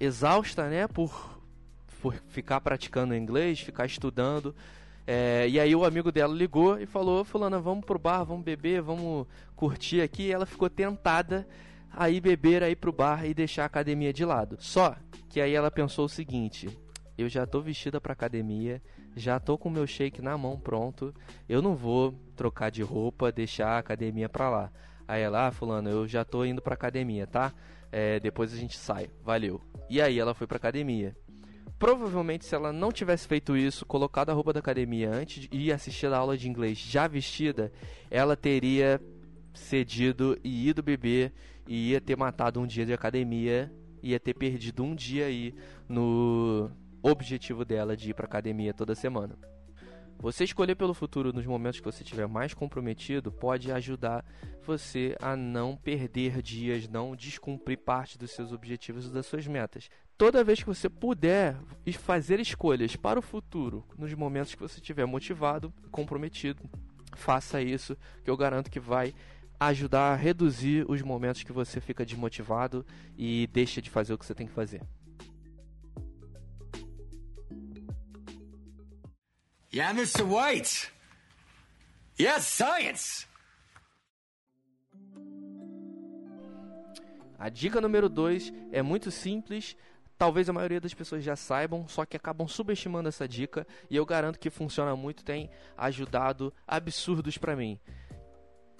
exausta, 0.00 0.68
né, 0.68 0.88
por, 0.88 1.38
por 2.00 2.14
ficar 2.28 2.60
praticando 2.60 3.14
inglês, 3.14 3.60
ficar 3.60 3.84
estudando. 3.86 4.54
É, 5.06 5.48
e 5.48 5.60
aí 5.60 5.74
o 5.74 5.84
amigo 5.84 6.10
dela 6.10 6.34
ligou 6.34 6.78
e 6.80 6.86
falou, 6.86 7.24
fulana, 7.24 7.60
vamos 7.60 7.84
pro 7.84 7.98
bar, 7.98 8.24
vamos 8.24 8.44
beber, 8.44 8.80
vamos 8.80 9.26
curtir 9.54 10.00
aqui. 10.00 10.24
E 10.24 10.32
ela 10.32 10.46
ficou 10.46 10.70
tentada 10.70 11.46
a 11.92 12.08
ir 12.08 12.20
beber, 12.20 12.62
a 12.62 12.70
ir 12.70 12.76
pro 12.76 12.92
bar 12.92 13.26
e 13.26 13.34
deixar 13.34 13.64
a 13.64 13.66
academia 13.66 14.12
de 14.12 14.24
lado. 14.24 14.56
Só 14.60 14.96
que 15.28 15.40
aí 15.40 15.54
ela 15.54 15.70
pensou 15.70 16.06
o 16.06 16.08
seguinte, 16.08 16.68
eu 17.18 17.28
já 17.28 17.46
tô 17.46 17.60
vestida 17.60 18.00
pra 18.00 18.12
academia, 18.12 18.80
já 19.16 19.38
tô 19.38 19.58
com 19.58 19.68
meu 19.68 19.86
shake 19.86 20.22
na 20.22 20.38
mão 20.38 20.58
pronto, 20.58 21.14
eu 21.48 21.60
não 21.60 21.74
vou 21.74 22.14
trocar 22.36 22.70
de 22.70 22.82
roupa, 22.82 23.32
deixar 23.32 23.70
a 23.70 23.78
academia 23.78 24.28
pra 24.28 24.48
lá. 24.48 24.72
Aí 25.06 25.22
ela, 25.22 25.48
ah, 25.48 25.50
fulano, 25.50 25.90
eu 25.90 26.06
já 26.06 26.24
tô 26.24 26.44
indo 26.44 26.62
pra 26.62 26.74
academia, 26.74 27.26
tá? 27.26 27.52
É, 27.92 28.20
depois 28.20 28.52
a 28.52 28.56
gente 28.56 28.76
sai, 28.76 29.10
valeu. 29.22 29.60
E 29.88 30.00
aí 30.00 30.18
ela 30.18 30.34
foi 30.34 30.46
pra 30.46 30.56
academia. 30.56 31.16
Provavelmente, 31.78 32.44
se 32.44 32.54
ela 32.54 32.72
não 32.72 32.92
tivesse 32.92 33.26
feito 33.26 33.56
isso, 33.56 33.86
colocado 33.86 34.30
a 34.30 34.34
roupa 34.34 34.52
da 34.52 34.60
academia 34.60 35.10
antes 35.10 35.48
de 35.48 35.56
ir 35.56 35.72
assistir 35.72 36.06
a 36.12 36.18
aula 36.18 36.36
de 36.36 36.48
inglês 36.48 36.78
já 36.78 37.08
vestida, 37.08 37.72
ela 38.10 38.36
teria 38.36 39.00
cedido 39.54 40.38
e 40.44 40.68
ido 40.68 40.82
beber 40.82 41.32
e 41.66 41.90
ia 41.90 42.00
ter 42.00 42.16
matado 42.16 42.60
um 42.60 42.66
dia 42.66 42.84
de 42.84 42.92
academia, 42.92 43.72
ia 44.02 44.20
ter 44.20 44.34
perdido 44.34 44.82
um 44.82 44.94
dia 44.94 45.26
aí 45.26 45.54
no 45.88 46.70
objetivo 47.02 47.64
dela 47.64 47.96
de 47.96 48.10
ir 48.10 48.14
pra 48.14 48.26
academia 48.26 48.74
toda 48.74 48.94
semana. 48.94 49.38
Você 50.20 50.44
escolher 50.44 50.74
pelo 50.74 50.92
futuro 50.92 51.32
nos 51.32 51.46
momentos 51.46 51.80
que 51.80 51.86
você 51.86 52.02
estiver 52.02 52.28
mais 52.28 52.52
comprometido 52.52 53.32
pode 53.32 53.72
ajudar 53.72 54.22
você 54.62 55.16
a 55.18 55.34
não 55.34 55.74
perder 55.74 56.42
dias, 56.42 56.86
não 56.86 57.16
descumprir 57.16 57.78
parte 57.78 58.18
dos 58.18 58.30
seus 58.32 58.52
objetivos 58.52 59.06
e 59.06 59.10
das 59.10 59.24
suas 59.24 59.46
metas. 59.46 59.88
Toda 60.18 60.44
vez 60.44 60.60
que 60.60 60.66
você 60.66 60.90
puder 60.90 61.56
fazer 61.94 62.38
escolhas 62.38 62.94
para 62.96 63.18
o 63.18 63.22
futuro, 63.22 63.82
nos 63.96 64.12
momentos 64.12 64.54
que 64.54 64.60
você 64.60 64.78
estiver 64.78 65.06
motivado, 65.06 65.72
comprometido, 65.90 66.68
faça 67.16 67.62
isso, 67.62 67.96
que 68.22 68.30
eu 68.30 68.36
garanto 68.36 68.70
que 68.70 68.78
vai 68.78 69.14
ajudar 69.58 70.12
a 70.12 70.16
reduzir 70.16 70.84
os 70.86 71.00
momentos 71.00 71.42
que 71.42 71.52
você 71.52 71.80
fica 71.80 72.04
desmotivado 72.04 72.84
e 73.16 73.48
deixa 73.54 73.80
de 73.80 73.88
fazer 73.88 74.12
o 74.12 74.18
que 74.18 74.26
você 74.26 74.34
tem 74.34 74.46
que 74.46 74.52
fazer. 74.52 74.82
Yeah, 79.72 79.92
Mr. 79.92 80.24
White. 80.24 80.90
Yes, 82.18 82.44
science. 82.44 83.26
A 87.38 87.48
dica 87.48 87.80
número 87.80 88.08
2 88.08 88.52
é 88.72 88.82
muito 88.82 89.10
simples, 89.10 89.76
Talvez 90.20 90.50
a 90.50 90.52
maioria 90.52 90.82
das 90.82 90.92
pessoas 90.92 91.24
já 91.24 91.34
saibam, 91.34 91.88
só 91.88 92.04
que 92.04 92.14
acabam 92.14 92.46
subestimando 92.46 93.08
essa 93.08 93.26
dica 93.26 93.66
e 93.88 93.96
eu 93.96 94.04
garanto 94.04 94.38
que 94.38 94.50
funciona 94.50 94.94
muito, 94.94 95.24
tem 95.24 95.48
ajudado 95.78 96.52
absurdos 96.66 97.38
para 97.38 97.56
mim. 97.56 97.80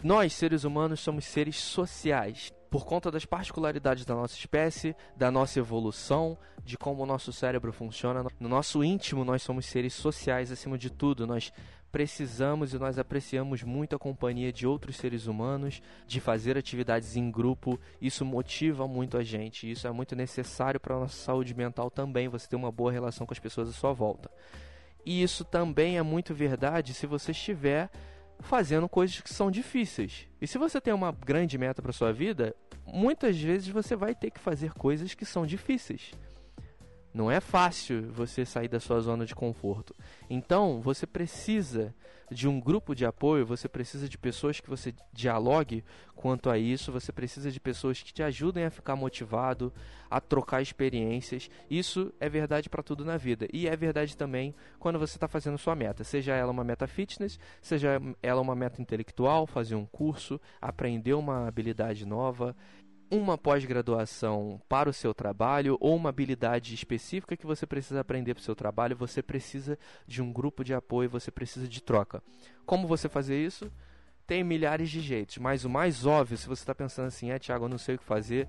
Nós, 0.05 0.35
seres 0.35 0.65
humanos, 0.65 1.01
somos 1.01 1.25
seres 1.25 1.57
sociais. 1.57 2.53
Por 2.71 2.87
conta 2.87 3.11
das 3.11 3.25
particularidades 3.25 4.05
da 4.05 4.15
nossa 4.15 4.37
espécie, 4.37 4.95
da 5.17 5.29
nossa 5.29 5.59
evolução, 5.59 6.39
de 6.65 6.79
como 6.79 7.03
o 7.03 7.07
nosso 7.07 7.33
cérebro 7.33 7.73
funciona, 7.73 8.25
no 8.39 8.49
nosso 8.49 8.85
íntimo 8.85 9.25
nós 9.25 9.43
somos 9.43 9.67
seres 9.67 9.93
sociais 9.93 10.53
acima 10.53 10.79
de 10.79 10.89
tudo. 10.89 11.27
Nós 11.27 11.53
precisamos 11.91 12.73
e 12.73 12.79
nós 12.79 12.99
apreciamos 12.99 13.65
muito 13.65 13.97
a 13.97 13.99
companhia 13.99 14.53
de 14.53 14.69
outros 14.69 14.97
seres 14.97 15.27
humanos, 15.27 15.83
de 16.07 16.21
fazer 16.21 16.57
atividades 16.57 17.17
em 17.17 17.29
grupo. 17.29 17.79
Isso 18.01 18.25
motiva 18.25 18.87
muito 18.87 19.19
a 19.19 19.25
gente, 19.25 19.69
isso 19.69 19.89
é 19.89 19.91
muito 19.91 20.15
necessário 20.15 20.79
para 20.79 20.95
a 20.95 21.01
nossa 21.01 21.17
saúde 21.17 21.55
mental 21.55 21.91
também, 21.91 22.29
você 22.29 22.49
ter 22.49 22.57
uma 22.57 22.71
boa 22.71 22.93
relação 22.93 23.27
com 23.27 23.35
as 23.35 23.41
pessoas 23.41 23.69
à 23.69 23.73
sua 23.73 23.93
volta. 23.93 24.31
E 25.05 25.23
isso 25.23 25.45
também 25.45 25.99
é 25.99 26.03
muito 26.03 26.35
verdade 26.35 26.95
se 26.95 27.07
você 27.07 27.33
estiver 27.33 27.91
fazendo 28.43 28.89
coisas 28.89 29.21
que 29.21 29.33
são 29.33 29.51
difíceis. 29.51 30.29
E 30.41 30.47
se 30.47 30.59
você 30.59 30.81
tem 30.81 30.93
uma 30.93 31.13
grande 31.13 31.57
meta 31.59 31.83
para 31.83 31.93
sua 31.93 32.13
vida, 32.13 32.55
muitas 32.87 33.41
vezes 33.41 33.69
você 33.69 33.95
vai 33.95 34.15
ter 34.15 34.31
que 34.31 34.41
fazer 34.41 34.73
coisas 34.73 35.15
que 35.15 35.25
são 35.25 35.47
difíceis. 35.47 36.13
Não 37.13 37.31
é 37.31 37.41
fácil 37.41 38.11
você 38.13 38.45
sair 38.45 38.69
da 38.69 38.79
sua 38.79 39.01
zona 39.01 39.27
de 39.27 39.35
conforto. 39.35 39.95
Então, 40.29 40.81
você 40.81 41.07
precisa 41.07 41.95
de 42.31 42.47
um 42.47 42.61
grupo 42.61 42.95
de 42.95 43.05
apoio, 43.05 43.45
você 43.45 43.69
precisa 43.69 44.09
de 44.09 44.17
pessoas 44.17 44.61
que 44.61 44.71
você 44.71 44.95
dialogue 45.13 45.85
quanto 46.15 46.49
a 46.49 46.57
isso, 46.57 46.93
você 46.93 47.13
precisa 47.13 47.51
de 47.51 47.59
pessoas 47.59 48.03
que 48.03 48.13
te 48.13 48.23
ajudem 48.23 48.65
a 48.65 48.71
ficar 48.71 48.95
motivado, 48.95 49.73
a 50.09 50.21
trocar 50.21 50.63
experiências. 50.63 51.51
Isso 51.69 52.13
é 52.21 52.29
verdade 52.29 52.69
para 52.69 52.83
tudo 52.83 53.05
na 53.05 53.17
vida. 53.17 53.49
E 53.53 53.67
é 53.67 53.75
verdade 53.75 54.17
também 54.17 54.55
quando 54.79 54.99
você 54.99 55.17
está 55.17 55.27
fazendo 55.27 55.59
sua 55.59 55.75
meta, 55.75 56.05
seja 56.05 56.35
ela 56.35 56.53
uma 56.53 56.63
meta 56.63 56.87
fitness, 56.87 57.39
seja 57.61 58.01
ela 58.23 58.41
uma 58.41 58.55
meta 58.55 58.81
intelectual, 58.81 59.47
fazer 59.47 59.75
um 59.75 59.87
curso, 59.87 60.41
aprender 60.61 61.15
uma 61.15 61.49
habilidade 61.49 62.07
nova 62.07 62.55
uma 63.11 63.37
pós-graduação 63.37 64.61
para 64.69 64.89
o 64.89 64.93
seu 64.93 65.13
trabalho 65.13 65.77
ou 65.81 65.97
uma 65.97 66.11
habilidade 66.11 66.75
específica 66.75 67.37
que 67.37 67.47
você 67.47 67.67
precisa 67.67 68.01
aprender 68.01 68.35
para 68.35 68.41
o 68.41 68.45
seu 68.45 68.55
trabalho, 68.55 68.97
você 68.97 69.23
precisa 69.23 69.79
de 70.07 70.23
um 70.23 70.33
grupo 70.33 70.63
de 70.63 70.73
apoio, 70.73 71.11
você 71.11 71.31
precisa 71.31 71.67
de 71.67 71.83
troca. 71.83 72.23
Como 72.65 72.87
você 72.87 73.09
fazer 73.09 73.45
isso? 73.45 73.71
Tem 74.27 74.45
milhares 74.45 74.89
de 74.89 75.01
jeitos, 75.01 75.39
mas 75.39 75.65
o 75.65 75.69
mais 75.69 76.07
óbvio, 76.07 76.39
se 76.39 76.47
você 76.47 76.63
está 76.63 76.75
pensando 76.75 77.07
assim, 77.07 77.33
é 77.33 77.39
Tiago, 77.39 77.65
eu 77.65 77.69
não 77.69 77.79
sei 77.79 77.97
o 77.97 77.99
que 77.99 78.05
fazer, 78.05 78.47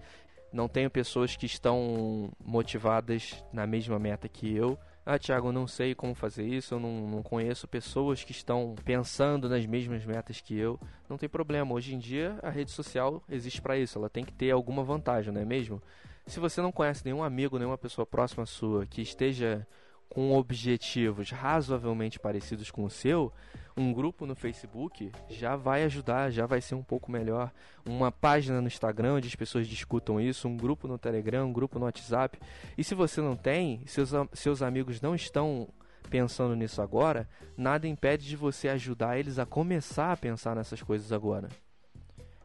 não 0.53 0.67
tenho 0.67 0.91
pessoas 0.91 1.35
que 1.35 1.47
estão 1.47 2.31
motivadas 2.39 3.43
na 3.51 3.65
mesma 3.65 3.97
meta 3.97 4.29
que 4.29 4.55
eu, 4.55 4.77
ah, 5.05 5.17
Thiago, 5.17 5.51
não 5.51 5.67
sei 5.67 5.95
como 5.95 6.13
fazer 6.13 6.45
isso, 6.45 6.75
eu 6.75 6.79
não, 6.79 7.07
não 7.07 7.23
conheço 7.23 7.67
pessoas 7.67 8.23
que 8.23 8.31
estão 8.31 8.75
pensando 8.85 9.49
nas 9.49 9.65
mesmas 9.65 10.05
metas 10.05 10.41
que 10.41 10.55
eu. 10.57 10.79
Não 11.09 11.17
tem 11.17 11.27
problema, 11.27 11.73
hoje 11.73 11.95
em 11.95 11.99
dia 11.99 12.37
a 12.43 12.49
rede 12.49 12.71
social 12.71 13.23
existe 13.27 13.61
para 13.61 13.77
isso, 13.77 13.97
ela 13.97 14.09
tem 14.09 14.23
que 14.23 14.31
ter 14.31 14.51
alguma 14.51 14.83
vantagem, 14.83 15.33
não 15.33 15.41
é 15.41 15.45
mesmo? 15.45 15.81
Se 16.27 16.39
você 16.39 16.61
não 16.61 16.71
conhece 16.71 17.03
nenhum 17.03 17.23
amigo, 17.23 17.57
nenhuma 17.57 17.77
pessoa 17.77 18.05
próxima 18.05 18.45
sua 18.45 18.85
que 18.85 19.01
esteja 19.01 19.67
com 20.13 20.33
objetivos 20.33 21.31
razoavelmente 21.31 22.19
parecidos 22.19 22.69
com 22.69 22.83
o 22.83 22.89
seu, 22.89 23.31
um 23.77 23.93
grupo 23.93 24.25
no 24.25 24.35
Facebook 24.35 25.09
já 25.29 25.55
vai 25.55 25.83
ajudar, 25.83 26.29
já 26.31 26.45
vai 26.45 26.59
ser 26.59 26.75
um 26.75 26.83
pouco 26.83 27.09
melhor. 27.09 27.49
Uma 27.85 28.11
página 28.11 28.59
no 28.59 28.67
Instagram 28.67 29.13
onde 29.13 29.29
as 29.29 29.35
pessoas 29.35 29.65
discutam 29.65 30.19
isso, 30.19 30.49
um 30.49 30.57
grupo 30.57 30.85
no 30.85 30.97
Telegram, 30.97 31.47
um 31.47 31.53
grupo 31.53 31.79
no 31.79 31.85
WhatsApp. 31.85 32.37
E 32.77 32.83
se 32.83 32.93
você 32.93 33.21
não 33.21 33.37
tem, 33.37 33.83
seus, 33.85 34.11
seus 34.33 34.61
amigos 34.61 34.99
não 34.99 35.15
estão 35.15 35.69
pensando 36.09 36.57
nisso 36.57 36.81
agora, 36.81 37.27
nada 37.55 37.87
impede 37.87 38.27
de 38.27 38.35
você 38.35 38.67
ajudar 38.67 39.17
eles 39.17 39.39
a 39.39 39.45
começar 39.45 40.11
a 40.11 40.17
pensar 40.17 40.57
nessas 40.57 40.83
coisas 40.83 41.13
agora. 41.13 41.47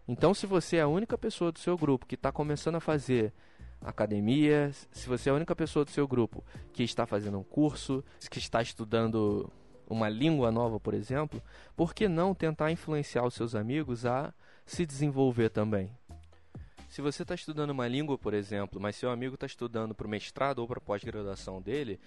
Então, 0.07 0.33
se 0.33 0.47
você 0.47 0.77
é 0.77 0.83
a 0.83 0.89
única 0.89 1.19
pessoa 1.19 1.51
do 1.51 1.59
seu 1.59 1.77
grupo 1.77 2.07
que 2.07 2.15
está 2.15 2.31
começando 2.31 2.77
a 2.77 2.81
fazer 2.81 3.33
academia, 3.81 4.71
se 4.91 5.09
você 5.09 5.29
é 5.29 5.33
a 5.33 5.37
única 5.37 5.55
pessoa 5.55 5.85
do 5.85 5.91
seu 5.91 6.07
grupo 6.07 6.45
que 6.73 6.83
está 6.83 7.07
fazendo 7.07 7.39
um 7.39 7.45
curso, 7.45 8.05
que 8.31 8.39
está 8.39 8.61
estudando 8.61 9.51
uma 9.89 10.09
língua 10.09 10.51
nova, 10.51 10.81
por 10.81 10.95
exemplo, 10.95 11.41
por 11.77 11.95
que 11.95 12.09
não 12.09 12.35
tentar 12.35 12.73
influenciar 12.73 13.25
os 13.25 13.35
seus 13.35 13.55
amigos 13.55 14.05
a 14.05 14.35
se 14.65 14.85
desenvolver 14.85 15.51
também? 15.51 15.91
Se 16.89 17.03
você 17.03 17.23
está 17.23 17.35
estudando 17.35 17.71
uma 17.71 17.87
língua, 17.87 18.17
por 18.17 18.35
exemplo, 18.35 18.81
mas 18.81 18.97
seu 18.97 19.11
amigo 19.11 19.35
está 19.35 19.47
estudando 19.47 19.95
para 19.95 20.07
o 20.07 20.11
mestrado 20.11 20.61
ou 20.61 20.67
para 20.67 20.81
pós-graduação 20.81 21.61
dele, 21.61 22.01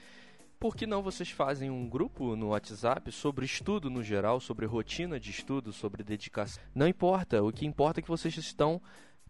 por 0.60 0.76
que 0.76 0.86
não 0.86 1.02
vocês 1.02 1.30
fazem 1.30 1.70
um 1.70 1.88
grupo 1.88 2.36
no 2.36 2.50
WhatsApp 2.50 3.12
sobre 3.14 3.46
estudo 3.46 3.90
no 3.90 4.04
geral, 4.04 4.42
sobre 4.42 4.66
rotina 4.66 5.18
de 5.18 5.32
estudo, 5.32 5.72
sobre 5.72 6.04
dedicação? 6.04 6.62
Não 6.76 6.88
importa, 6.88 7.42
o 7.42 7.52
que 7.52 7.66
importa 7.66 8.02
é 8.02 8.04
que 8.04 8.10
vocês 8.10 8.36
estão 8.36 8.82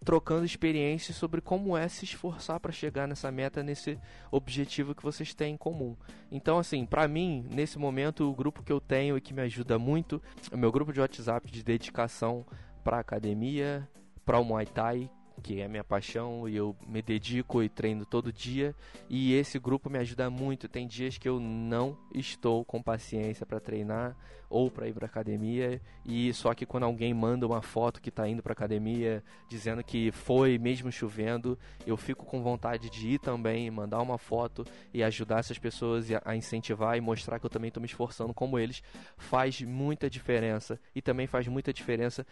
trocando 0.03 0.45
experiências 0.45 1.17
sobre 1.17 1.41
como 1.41 1.77
é 1.77 1.87
se 1.87 2.05
esforçar 2.05 2.59
para 2.59 2.71
chegar 2.71 3.07
nessa 3.07 3.31
meta, 3.31 3.61
nesse 3.61 3.99
objetivo 4.31 4.95
que 4.95 5.03
vocês 5.03 5.33
têm 5.33 5.53
em 5.53 5.57
comum. 5.57 5.95
Então, 6.31 6.57
assim, 6.57 6.85
para 6.85 7.07
mim, 7.07 7.45
nesse 7.51 7.77
momento, 7.77 8.29
o 8.29 8.35
grupo 8.35 8.63
que 8.63 8.71
eu 8.71 8.79
tenho 8.79 9.17
e 9.17 9.21
que 9.21 9.33
me 9.33 9.41
ajuda 9.41 9.77
muito 9.77 10.21
é 10.51 10.55
o 10.55 10.57
meu 10.57 10.71
grupo 10.71 10.93
de 10.93 11.01
WhatsApp 11.01 11.51
de 11.51 11.63
dedicação 11.63 12.45
para 12.83 12.99
academia, 12.99 13.87
para 14.25 14.39
o 14.39 14.43
Muay 14.45 14.65
Thai, 14.65 15.09
que 15.39 15.61
é 15.61 15.67
minha 15.67 15.83
paixão 15.83 16.47
e 16.47 16.55
eu 16.55 16.75
me 16.87 17.01
dedico 17.01 17.63
e 17.63 17.69
treino 17.69 18.05
todo 18.05 18.31
dia. 18.31 18.75
E 19.09 19.33
esse 19.33 19.57
grupo 19.59 19.89
me 19.89 19.97
ajuda 19.97 20.29
muito. 20.29 20.67
Tem 20.67 20.87
dias 20.87 21.17
que 21.17 21.27
eu 21.27 21.39
não 21.39 21.97
estou 22.13 22.65
com 22.65 22.81
paciência 22.81 23.45
para 23.45 23.59
treinar 23.59 24.15
ou 24.49 24.71
para 24.71 24.87
ir 24.87 24.93
para 24.93 25.05
academia 25.05 25.79
e 26.03 26.33
só 26.33 26.53
que 26.53 26.65
quando 26.65 26.83
alguém 26.83 27.13
manda 27.13 27.45
uma 27.45 27.61
foto 27.61 28.01
que 28.01 28.09
está 28.09 28.27
indo 28.27 28.41
para 28.41 28.53
academia 28.53 29.23
dizendo 29.47 29.83
que 29.83 30.11
foi 30.11 30.57
mesmo 30.57 30.91
chovendo, 30.91 31.57
eu 31.85 31.95
fico 31.95 32.25
com 32.25 32.41
vontade 32.41 32.89
de 32.89 33.09
ir 33.09 33.19
também, 33.19 33.69
mandar 33.69 34.01
uma 34.01 34.17
foto 34.17 34.65
e 34.93 35.03
ajudar 35.03 35.39
essas 35.39 35.59
pessoas 35.59 36.07
a 36.25 36.35
incentivar 36.35 36.97
e 36.97 37.01
mostrar 37.01 37.39
que 37.39 37.45
eu 37.45 37.49
também 37.49 37.67
estou 37.67 37.81
me 37.81 37.87
esforçando 37.87 38.33
como 38.33 38.57
eles, 38.57 38.81
faz 39.17 39.61
muita 39.61 40.09
diferença 40.09 40.79
e 40.95 41.01
também 41.01 41.27
faz 41.27 41.47
muita 41.47 41.71
diferença 41.71 42.25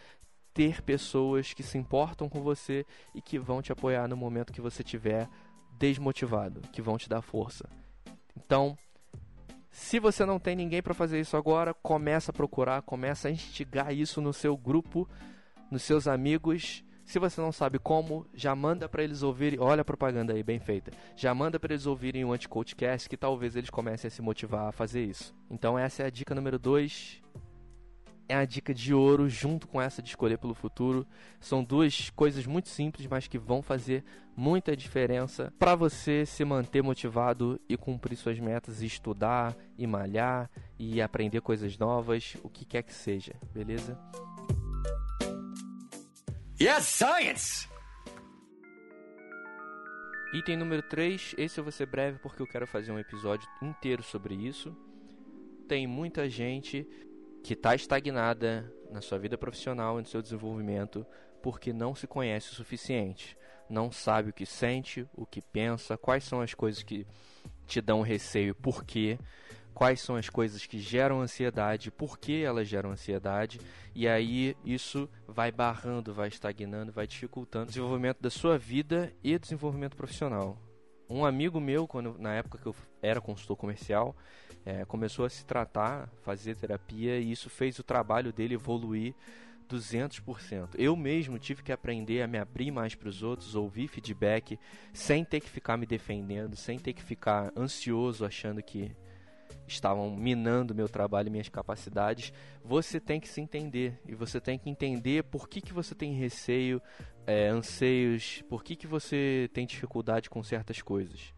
ter 0.54 0.82
pessoas 0.82 1.52
que 1.52 1.62
se 1.62 1.78
importam 1.78 2.28
com 2.28 2.40
você 2.42 2.84
e 3.14 3.20
que 3.20 3.38
vão 3.38 3.62
te 3.62 3.72
apoiar 3.72 4.08
no 4.08 4.16
momento 4.16 4.52
que 4.52 4.60
você 4.60 4.82
estiver 4.82 5.28
desmotivado, 5.78 6.60
que 6.72 6.82
vão 6.82 6.98
te 6.98 7.08
dar 7.08 7.22
força. 7.22 7.68
Então, 8.36 8.76
se 9.70 10.00
você 10.00 10.24
não 10.24 10.38
tem 10.38 10.56
ninguém 10.56 10.82
para 10.82 10.94
fazer 10.94 11.20
isso 11.20 11.36
agora, 11.36 11.72
começa 11.72 12.30
a 12.30 12.34
procurar, 12.34 12.82
começa 12.82 13.28
a 13.28 13.30
instigar 13.30 13.94
isso 13.94 14.20
no 14.20 14.32
seu 14.32 14.56
grupo, 14.56 15.08
nos 15.70 15.82
seus 15.82 16.08
amigos. 16.08 16.82
Se 17.04 17.18
você 17.18 17.40
não 17.40 17.52
sabe 17.52 17.78
como, 17.78 18.26
já 18.34 18.54
manda 18.54 18.88
para 18.88 19.02
eles 19.02 19.22
ouvirem. 19.22 19.60
Olha 19.60 19.82
a 19.82 19.84
propaganda 19.84 20.32
aí, 20.32 20.42
bem 20.42 20.58
feita. 20.58 20.90
Já 21.16 21.34
manda 21.34 21.58
para 21.58 21.72
eles 21.72 21.86
ouvirem 21.86 22.24
o 22.24 22.32
Anticoachcast 22.32 23.08
que 23.08 23.16
talvez 23.16 23.56
eles 23.56 23.70
comecem 23.70 24.08
a 24.08 24.10
se 24.10 24.20
motivar 24.20 24.68
a 24.68 24.72
fazer 24.72 25.04
isso. 25.04 25.34
Então 25.50 25.78
essa 25.78 26.02
é 26.02 26.06
a 26.06 26.10
dica 26.10 26.34
número 26.34 26.58
2 26.58 27.22
é 28.28 28.34
a 28.34 28.44
dica 28.44 28.74
de 28.74 28.92
ouro 28.92 29.28
junto 29.28 29.66
com 29.66 29.80
essa 29.80 30.02
de 30.02 30.10
escolher 30.10 30.38
pelo 30.38 30.54
futuro. 30.54 31.06
São 31.40 31.64
duas 31.64 32.10
coisas 32.10 32.46
muito 32.46 32.68
simples, 32.68 33.06
mas 33.06 33.26
que 33.26 33.38
vão 33.38 33.62
fazer 33.62 34.04
muita 34.36 34.76
diferença 34.76 35.52
para 35.58 35.74
você 35.74 36.24
se 36.26 36.44
manter 36.44 36.82
motivado 36.82 37.60
e 37.68 37.76
cumprir 37.76 38.16
suas 38.16 38.38
metas, 38.38 38.82
e 38.82 38.86
estudar, 38.86 39.56
e 39.76 39.86
malhar 39.86 40.50
e 40.78 41.00
aprender 41.00 41.40
coisas 41.40 41.76
novas, 41.76 42.36
o 42.42 42.48
que 42.48 42.64
quer 42.64 42.82
que 42.82 42.94
seja, 42.94 43.32
beleza? 43.52 43.98
Yes, 46.60 46.84
science. 46.84 47.68
Item 50.34 50.58
número 50.58 50.82
3, 50.82 51.34
esse 51.38 51.58
eu 51.58 51.64
vou 51.64 51.72
ser 51.72 51.86
breve 51.86 52.18
porque 52.18 52.42
eu 52.42 52.46
quero 52.46 52.66
fazer 52.66 52.92
um 52.92 52.98
episódio 52.98 53.48
inteiro 53.62 54.02
sobre 54.02 54.34
isso. 54.34 54.76
Tem 55.66 55.86
muita 55.86 56.28
gente 56.28 56.86
que 57.42 57.54
está 57.54 57.74
estagnada 57.74 58.72
na 58.90 59.00
sua 59.00 59.18
vida 59.18 59.36
profissional 59.36 59.98
e 59.98 60.02
no 60.02 60.08
seu 60.08 60.22
desenvolvimento 60.22 61.06
porque 61.42 61.72
não 61.72 61.94
se 61.94 62.06
conhece 62.06 62.50
o 62.50 62.54
suficiente, 62.54 63.36
não 63.68 63.92
sabe 63.92 64.30
o 64.30 64.32
que 64.32 64.46
sente, 64.46 65.06
o 65.14 65.24
que 65.24 65.40
pensa, 65.40 65.96
quais 65.96 66.24
são 66.24 66.40
as 66.40 66.54
coisas 66.54 66.82
que 66.82 67.06
te 67.66 67.80
dão 67.80 68.00
receio, 68.02 68.54
por 68.54 68.84
quê, 68.84 69.18
quais 69.74 70.00
são 70.00 70.16
as 70.16 70.28
coisas 70.28 70.66
que 70.66 70.80
geram 70.80 71.20
ansiedade, 71.20 71.90
por 71.90 72.18
que 72.18 72.42
elas 72.42 72.66
geram 72.66 72.90
ansiedade, 72.90 73.60
e 73.94 74.08
aí 74.08 74.56
isso 74.64 75.08
vai 75.26 75.52
barrando, 75.52 76.12
vai 76.12 76.28
estagnando, 76.28 76.92
vai 76.92 77.06
dificultando 77.06 77.66
o 77.66 77.68
desenvolvimento 77.68 78.20
da 78.20 78.30
sua 78.30 78.58
vida 78.58 79.12
e 79.22 79.38
desenvolvimento 79.38 79.96
profissional. 79.96 80.67
Um 81.08 81.24
amigo 81.24 81.58
meu, 81.60 81.86
quando 81.86 82.16
na 82.18 82.34
época 82.34 82.58
que 82.58 82.66
eu 82.66 82.74
era 83.00 83.20
consultor 83.20 83.56
comercial, 83.56 84.14
é, 84.64 84.84
começou 84.84 85.24
a 85.24 85.30
se 85.30 85.44
tratar, 85.46 86.08
fazer 86.22 86.54
terapia 86.54 87.18
e 87.18 87.32
isso 87.32 87.48
fez 87.48 87.78
o 87.78 87.82
trabalho 87.82 88.32
dele 88.32 88.54
evoluir 88.54 89.14
200%. 89.68 90.70
Eu 90.76 90.96
mesmo 90.96 91.38
tive 91.38 91.62
que 91.62 91.72
aprender 91.72 92.22
a 92.22 92.26
me 92.26 92.38
abrir 92.38 92.70
mais 92.70 92.94
para 92.94 93.08
os 93.08 93.22
outros, 93.22 93.54
ouvir 93.54 93.88
feedback, 93.88 94.58
sem 94.92 95.24
ter 95.24 95.40
que 95.40 95.48
ficar 95.48 95.76
me 95.76 95.86
defendendo, 95.86 96.56
sem 96.56 96.78
ter 96.78 96.92
que 96.92 97.02
ficar 97.02 97.52
ansioso 97.56 98.24
achando 98.24 98.62
que 98.62 98.94
estavam 99.66 100.10
minando 100.10 100.74
meu 100.74 100.88
trabalho 100.88 101.28
e 101.28 101.30
minhas 101.30 101.48
capacidades. 101.48 102.32
Você 102.64 102.98
tem 102.98 103.20
que 103.20 103.28
se 103.28 103.40
entender 103.40 104.00
e 104.06 104.14
você 104.14 104.40
tem 104.40 104.58
que 104.58 104.70
entender 104.70 105.24
por 105.24 105.48
que, 105.48 105.60
que 105.60 105.72
você 105.72 105.94
tem 105.94 106.14
receio, 106.14 106.80
é, 107.28 107.48
anseios, 107.48 108.42
por 108.48 108.64
que, 108.64 108.74
que 108.74 108.86
você 108.86 109.50
tem 109.52 109.66
dificuldade 109.66 110.30
com 110.30 110.42
certas 110.42 110.80
coisas. 110.80 111.34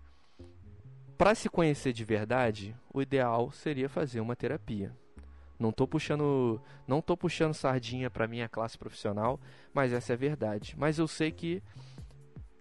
Para 1.18 1.34
se 1.34 1.48
conhecer 1.48 1.92
de 1.92 2.04
verdade, 2.04 2.76
o 2.94 3.02
ideal 3.02 3.50
seria 3.50 3.88
fazer 3.88 4.20
uma 4.20 4.36
terapia. 4.36 4.96
Não 5.58 5.72
tô 5.72 5.88
puxando, 5.88 6.62
não 6.86 7.02
tô 7.02 7.16
puxando 7.16 7.54
sardinha 7.54 8.08
para 8.08 8.28
minha 8.28 8.48
classe 8.48 8.78
profissional, 8.78 9.40
mas 9.74 9.92
essa 9.92 10.12
é 10.12 10.14
a 10.14 10.16
verdade. 10.16 10.76
Mas 10.78 10.96
eu 10.96 11.08
sei 11.08 11.32
que 11.32 11.60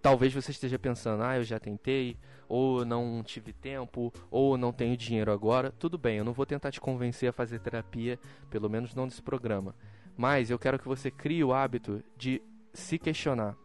talvez 0.01 0.33
você 0.33 0.49
esteja 0.49 0.79
pensando: 0.79 1.21
"Ah, 1.21 1.37
eu 1.37 1.43
já 1.43 1.59
tentei, 1.59 2.17
ou 2.47 2.83
não 2.83 3.21
tive 3.23 3.53
tempo, 3.53 4.11
ou 4.31 4.57
não 4.57 4.73
tenho 4.73 4.97
dinheiro 4.97 5.31
agora". 5.31 5.71
Tudo 5.71 5.99
bem, 5.99 6.17
eu 6.17 6.25
não 6.25 6.33
vou 6.33 6.47
tentar 6.47 6.71
te 6.71 6.81
convencer 6.81 7.29
a 7.29 7.33
fazer 7.33 7.59
terapia, 7.59 8.19
pelo 8.49 8.67
menos 8.67 8.95
não 8.95 9.05
nesse 9.05 9.21
programa. 9.21 9.75
Mas 10.17 10.49
eu 10.49 10.57
quero 10.57 10.79
que 10.79 10.87
você 10.87 11.11
crie 11.11 11.43
o 11.43 11.53
hábito 11.53 12.03
de 12.17 12.41
se 12.73 12.97
questionar, 12.97 13.55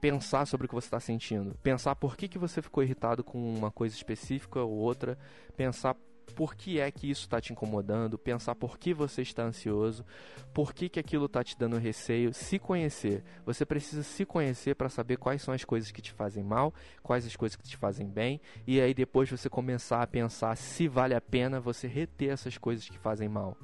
pensar 0.00 0.46
sobre 0.46 0.66
o 0.66 0.68
que 0.68 0.74
você 0.74 0.86
está 0.86 1.00
sentindo, 1.00 1.54
pensar 1.62 1.96
por 1.96 2.16
que, 2.16 2.28
que 2.28 2.38
você 2.38 2.62
ficou 2.62 2.82
irritado 2.82 3.24
com 3.24 3.38
uma 3.38 3.70
coisa 3.70 3.94
específica 3.94 4.60
ou 4.60 4.72
outra, 4.72 5.18
pensar 5.56 5.96
por 6.34 6.54
que 6.54 6.80
é 6.80 6.90
que 6.90 7.08
isso 7.08 7.22
está 7.22 7.40
te 7.40 7.52
incomodando, 7.52 8.18
pensar 8.18 8.54
por 8.54 8.78
que 8.78 8.92
você 8.92 9.22
está 9.22 9.44
ansioso, 9.44 10.04
por 10.52 10.74
que, 10.74 10.88
que 10.88 11.00
aquilo 11.00 11.26
está 11.26 11.42
te 11.42 11.56
dando 11.56 11.78
receio, 11.78 12.34
se 12.34 12.58
conhecer. 12.58 13.22
Você 13.44 13.64
precisa 13.64 14.02
se 14.02 14.24
conhecer 14.26 14.74
para 14.74 14.88
saber 14.88 15.16
quais 15.16 15.42
são 15.42 15.54
as 15.54 15.64
coisas 15.64 15.90
que 15.90 16.02
te 16.02 16.12
fazem 16.12 16.42
mal, 16.42 16.74
quais 17.02 17.26
as 17.26 17.36
coisas 17.36 17.56
que 17.56 17.68
te 17.68 17.76
fazem 17.76 18.08
bem, 18.08 18.40
e 18.66 18.80
aí 18.80 18.92
depois 18.92 19.30
você 19.30 19.48
começar 19.48 20.02
a 20.02 20.06
pensar 20.06 20.56
se 20.56 20.88
vale 20.88 21.14
a 21.14 21.20
pena 21.20 21.60
você 21.60 21.86
reter 21.86 22.30
essas 22.30 22.58
coisas 22.58 22.88
que 22.88 22.98
fazem 22.98 23.28
mal. 23.28 23.56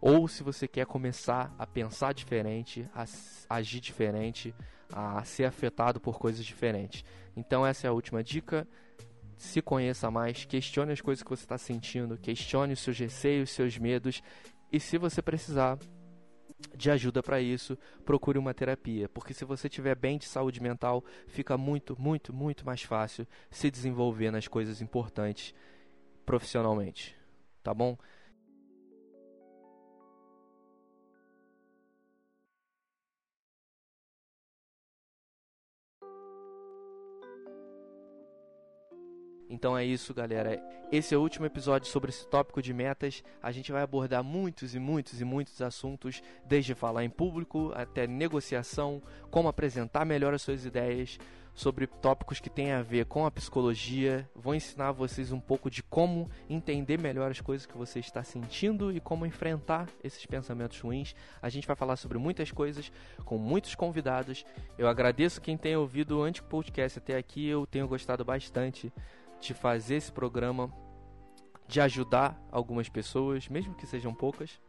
Ou 0.00 0.28
se 0.28 0.42
você 0.42 0.68
quer 0.68 0.86
começar 0.86 1.54
a 1.58 1.66
pensar 1.66 2.12
diferente, 2.12 2.88
a 2.94 3.04
agir 3.48 3.80
diferente, 3.80 4.54
a 4.92 5.24
ser 5.24 5.44
afetado 5.44 6.00
por 6.00 6.18
coisas 6.18 6.44
diferentes. 6.44 7.04
Então 7.36 7.66
essa 7.66 7.86
é 7.86 7.90
a 7.90 7.92
última 7.92 8.22
dica 8.22 8.66
se 9.36 9.60
conheça 9.60 10.10
mais, 10.10 10.44
questione 10.46 10.92
as 10.92 11.00
coisas 11.00 11.22
que 11.22 11.28
você 11.28 11.44
está 11.44 11.58
sentindo, 11.58 12.16
questione 12.16 12.72
os 12.72 12.80
seus 12.80 12.98
receios, 12.98 13.50
seus 13.50 13.76
medos 13.76 14.22
e 14.72 14.80
se 14.80 14.98
você 14.98 15.20
precisar 15.20 15.78
de 16.74 16.90
ajuda 16.90 17.22
para 17.22 17.40
isso, 17.40 17.76
procure 18.04 18.38
uma 18.38 18.54
terapia, 18.54 19.08
porque 19.10 19.34
se 19.34 19.44
você 19.44 19.68
tiver 19.68 19.94
bem 19.94 20.16
de 20.16 20.24
saúde 20.24 20.60
mental, 20.60 21.04
fica 21.26 21.56
muito, 21.58 22.00
muito, 22.00 22.32
muito 22.32 22.64
mais 22.64 22.82
fácil 22.82 23.26
se 23.50 23.70
desenvolver 23.70 24.30
nas 24.30 24.48
coisas 24.48 24.80
importantes 24.80 25.54
profissionalmente, 26.24 27.14
tá 27.62 27.74
bom? 27.74 27.96
Então 39.56 39.74
é 39.74 39.82
isso, 39.82 40.12
galera. 40.12 40.62
Esse 40.92 41.14
é 41.14 41.16
o 41.16 41.22
último 41.22 41.46
episódio 41.46 41.88
sobre 41.88 42.10
esse 42.10 42.26
tópico 42.28 42.60
de 42.60 42.74
metas. 42.74 43.24
A 43.42 43.50
gente 43.50 43.72
vai 43.72 43.80
abordar 43.80 44.22
muitos 44.22 44.74
e 44.74 44.78
muitos 44.78 45.18
e 45.18 45.24
muitos 45.24 45.62
assuntos, 45.62 46.22
desde 46.44 46.74
falar 46.74 47.04
em 47.04 47.08
público 47.08 47.72
até 47.74 48.06
negociação, 48.06 49.02
como 49.30 49.48
apresentar 49.48 50.04
melhor 50.04 50.34
as 50.34 50.42
suas 50.42 50.66
ideias, 50.66 51.18
sobre 51.54 51.86
tópicos 51.86 52.38
que 52.38 52.50
têm 52.50 52.72
a 52.72 52.82
ver 52.82 53.06
com 53.06 53.24
a 53.24 53.30
psicologia. 53.30 54.28
Vou 54.34 54.54
ensinar 54.54 54.92
vocês 54.92 55.32
um 55.32 55.40
pouco 55.40 55.70
de 55.70 55.82
como 55.82 56.30
entender 56.50 57.00
melhor 57.00 57.30
as 57.30 57.40
coisas 57.40 57.64
que 57.66 57.78
você 57.78 57.98
está 57.98 58.22
sentindo 58.22 58.92
e 58.92 59.00
como 59.00 59.24
enfrentar 59.24 59.88
esses 60.04 60.26
pensamentos 60.26 60.78
ruins. 60.78 61.14
A 61.40 61.48
gente 61.48 61.66
vai 61.66 61.74
falar 61.74 61.96
sobre 61.96 62.18
muitas 62.18 62.52
coisas 62.52 62.92
com 63.24 63.38
muitos 63.38 63.74
convidados. 63.74 64.44
Eu 64.76 64.86
agradeço 64.86 65.40
quem 65.40 65.56
tem 65.56 65.74
ouvido 65.74 66.18
o 66.18 66.22
Antico 66.22 66.46
Podcast 66.46 66.98
até 66.98 67.16
aqui. 67.16 67.48
Eu 67.48 67.66
tenho 67.66 67.88
gostado 67.88 68.22
bastante 68.22 68.92
de 69.40 69.54
fazer 69.54 69.96
esse 69.96 70.12
programa, 70.12 70.70
de 71.66 71.80
ajudar 71.80 72.40
algumas 72.50 72.88
pessoas, 72.88 73.48
mesmo 73.48 73.74
que 73.74 73.86
sejam 73.86 74.14
poucas. 74.14 74.60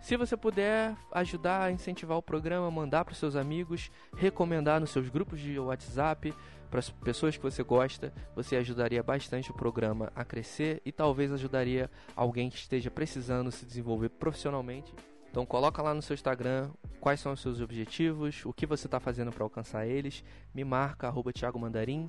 Se 0.00 0.16
você 0.16 0.36
puder 0.36 0.96
ajudar 1.12 1.64
a 1.64 1.70
incentivar 1.70 2.16
o 2.16 2.22
programa, 2.22 2.70
mandar 2.70 3.04
para 3.04 3.12
os 3.12 3.18
seus 3.18 3.36
amigos, 3.36 3.90
recomendar 4.16 4.80
nos 4.80 4.90
seus 4.90 5.08
grupos 5.10 5.38
de 5.38 5.58
WhatsApp, 5.58 6.34
para 6.70 6.78
as 6.78 6.88
pessoas 6.88 7.36
que 7.36 7.42
você 7.42 7.62
gosta, 7.62 8.12
você 8.34 8.56
ajudaria 8.56 9.02
bastante 9.02 9.50
o 9.50 9.54
programa 9.54 10.12
a 10.14 10.24
crescer 10.24 10.80
e 10.86 10.92
talvez 10.92 11.32
ajudaria 11.32 11.90
alguém 12.14 12.48
que 12.48 12.56
esteja 12.56 12.90
precisando 12.90 13.50
se 13.50 13.66
desenvolver 13.66 14.08
profissionalmente. 14.08 14.94
Então 15.30 15.44
coloca 15.44 15.82
lá 15.82 15.92
no 15.92 16.00
seu 16.00 16.14
Instagram 16.14 16.70
quais 17.00 17.20
são 17.20 17.32
os 17.32 17.40
seus 17.40 17.60
objetivos, 17.60 18.44
o 18.44 18.52
que 18.52 18.66
você 18.66 18.86
está 18.86 19.00
fazendo 19.00 19.32
para 19.32 19.44
alcançar 19.44 19.86
eles, 19.86 20.24
me 20.54 20.64
marca 20.64 21.08
arroba 21.08 21.32
Thiago 21.32 21.58
Mandarim 21.58 22.06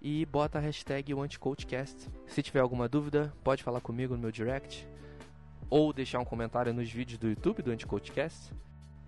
e 0.00 0.24
bota 0.26 0.58
a 0.58 0.60
hashtag 0.60 1.14
OneCoachCast. 1.14 2.10
Se 2.26 2.42
tiver 2.42 2.60
alguma 2.60 2.88
dúvida, 2.88 3.32
pode 3.42 3.62
falar 3.62 3.80
comigo 3.80 4.14
no 4.14 4.20
meu 4.20 4.30
direct 4.30 4.86
ou 5.70 5.92
deixar 5.92 6.20
um 6.20 6.24
comentário 6.24 6.72
nos 6.72 6.90
vídeos 6.90 7.18
do 7.18 7.28
YouTube 7.28 7.62
do 7.62 7.70
Anticoachcast. 7.70 8.52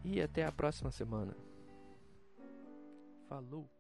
E 0.05 0.21
até 0.21 0.45
a 0.45 0.53
próxima 0.53 0.91
semana. 0.91 1.37
Falou! 3.29 3.76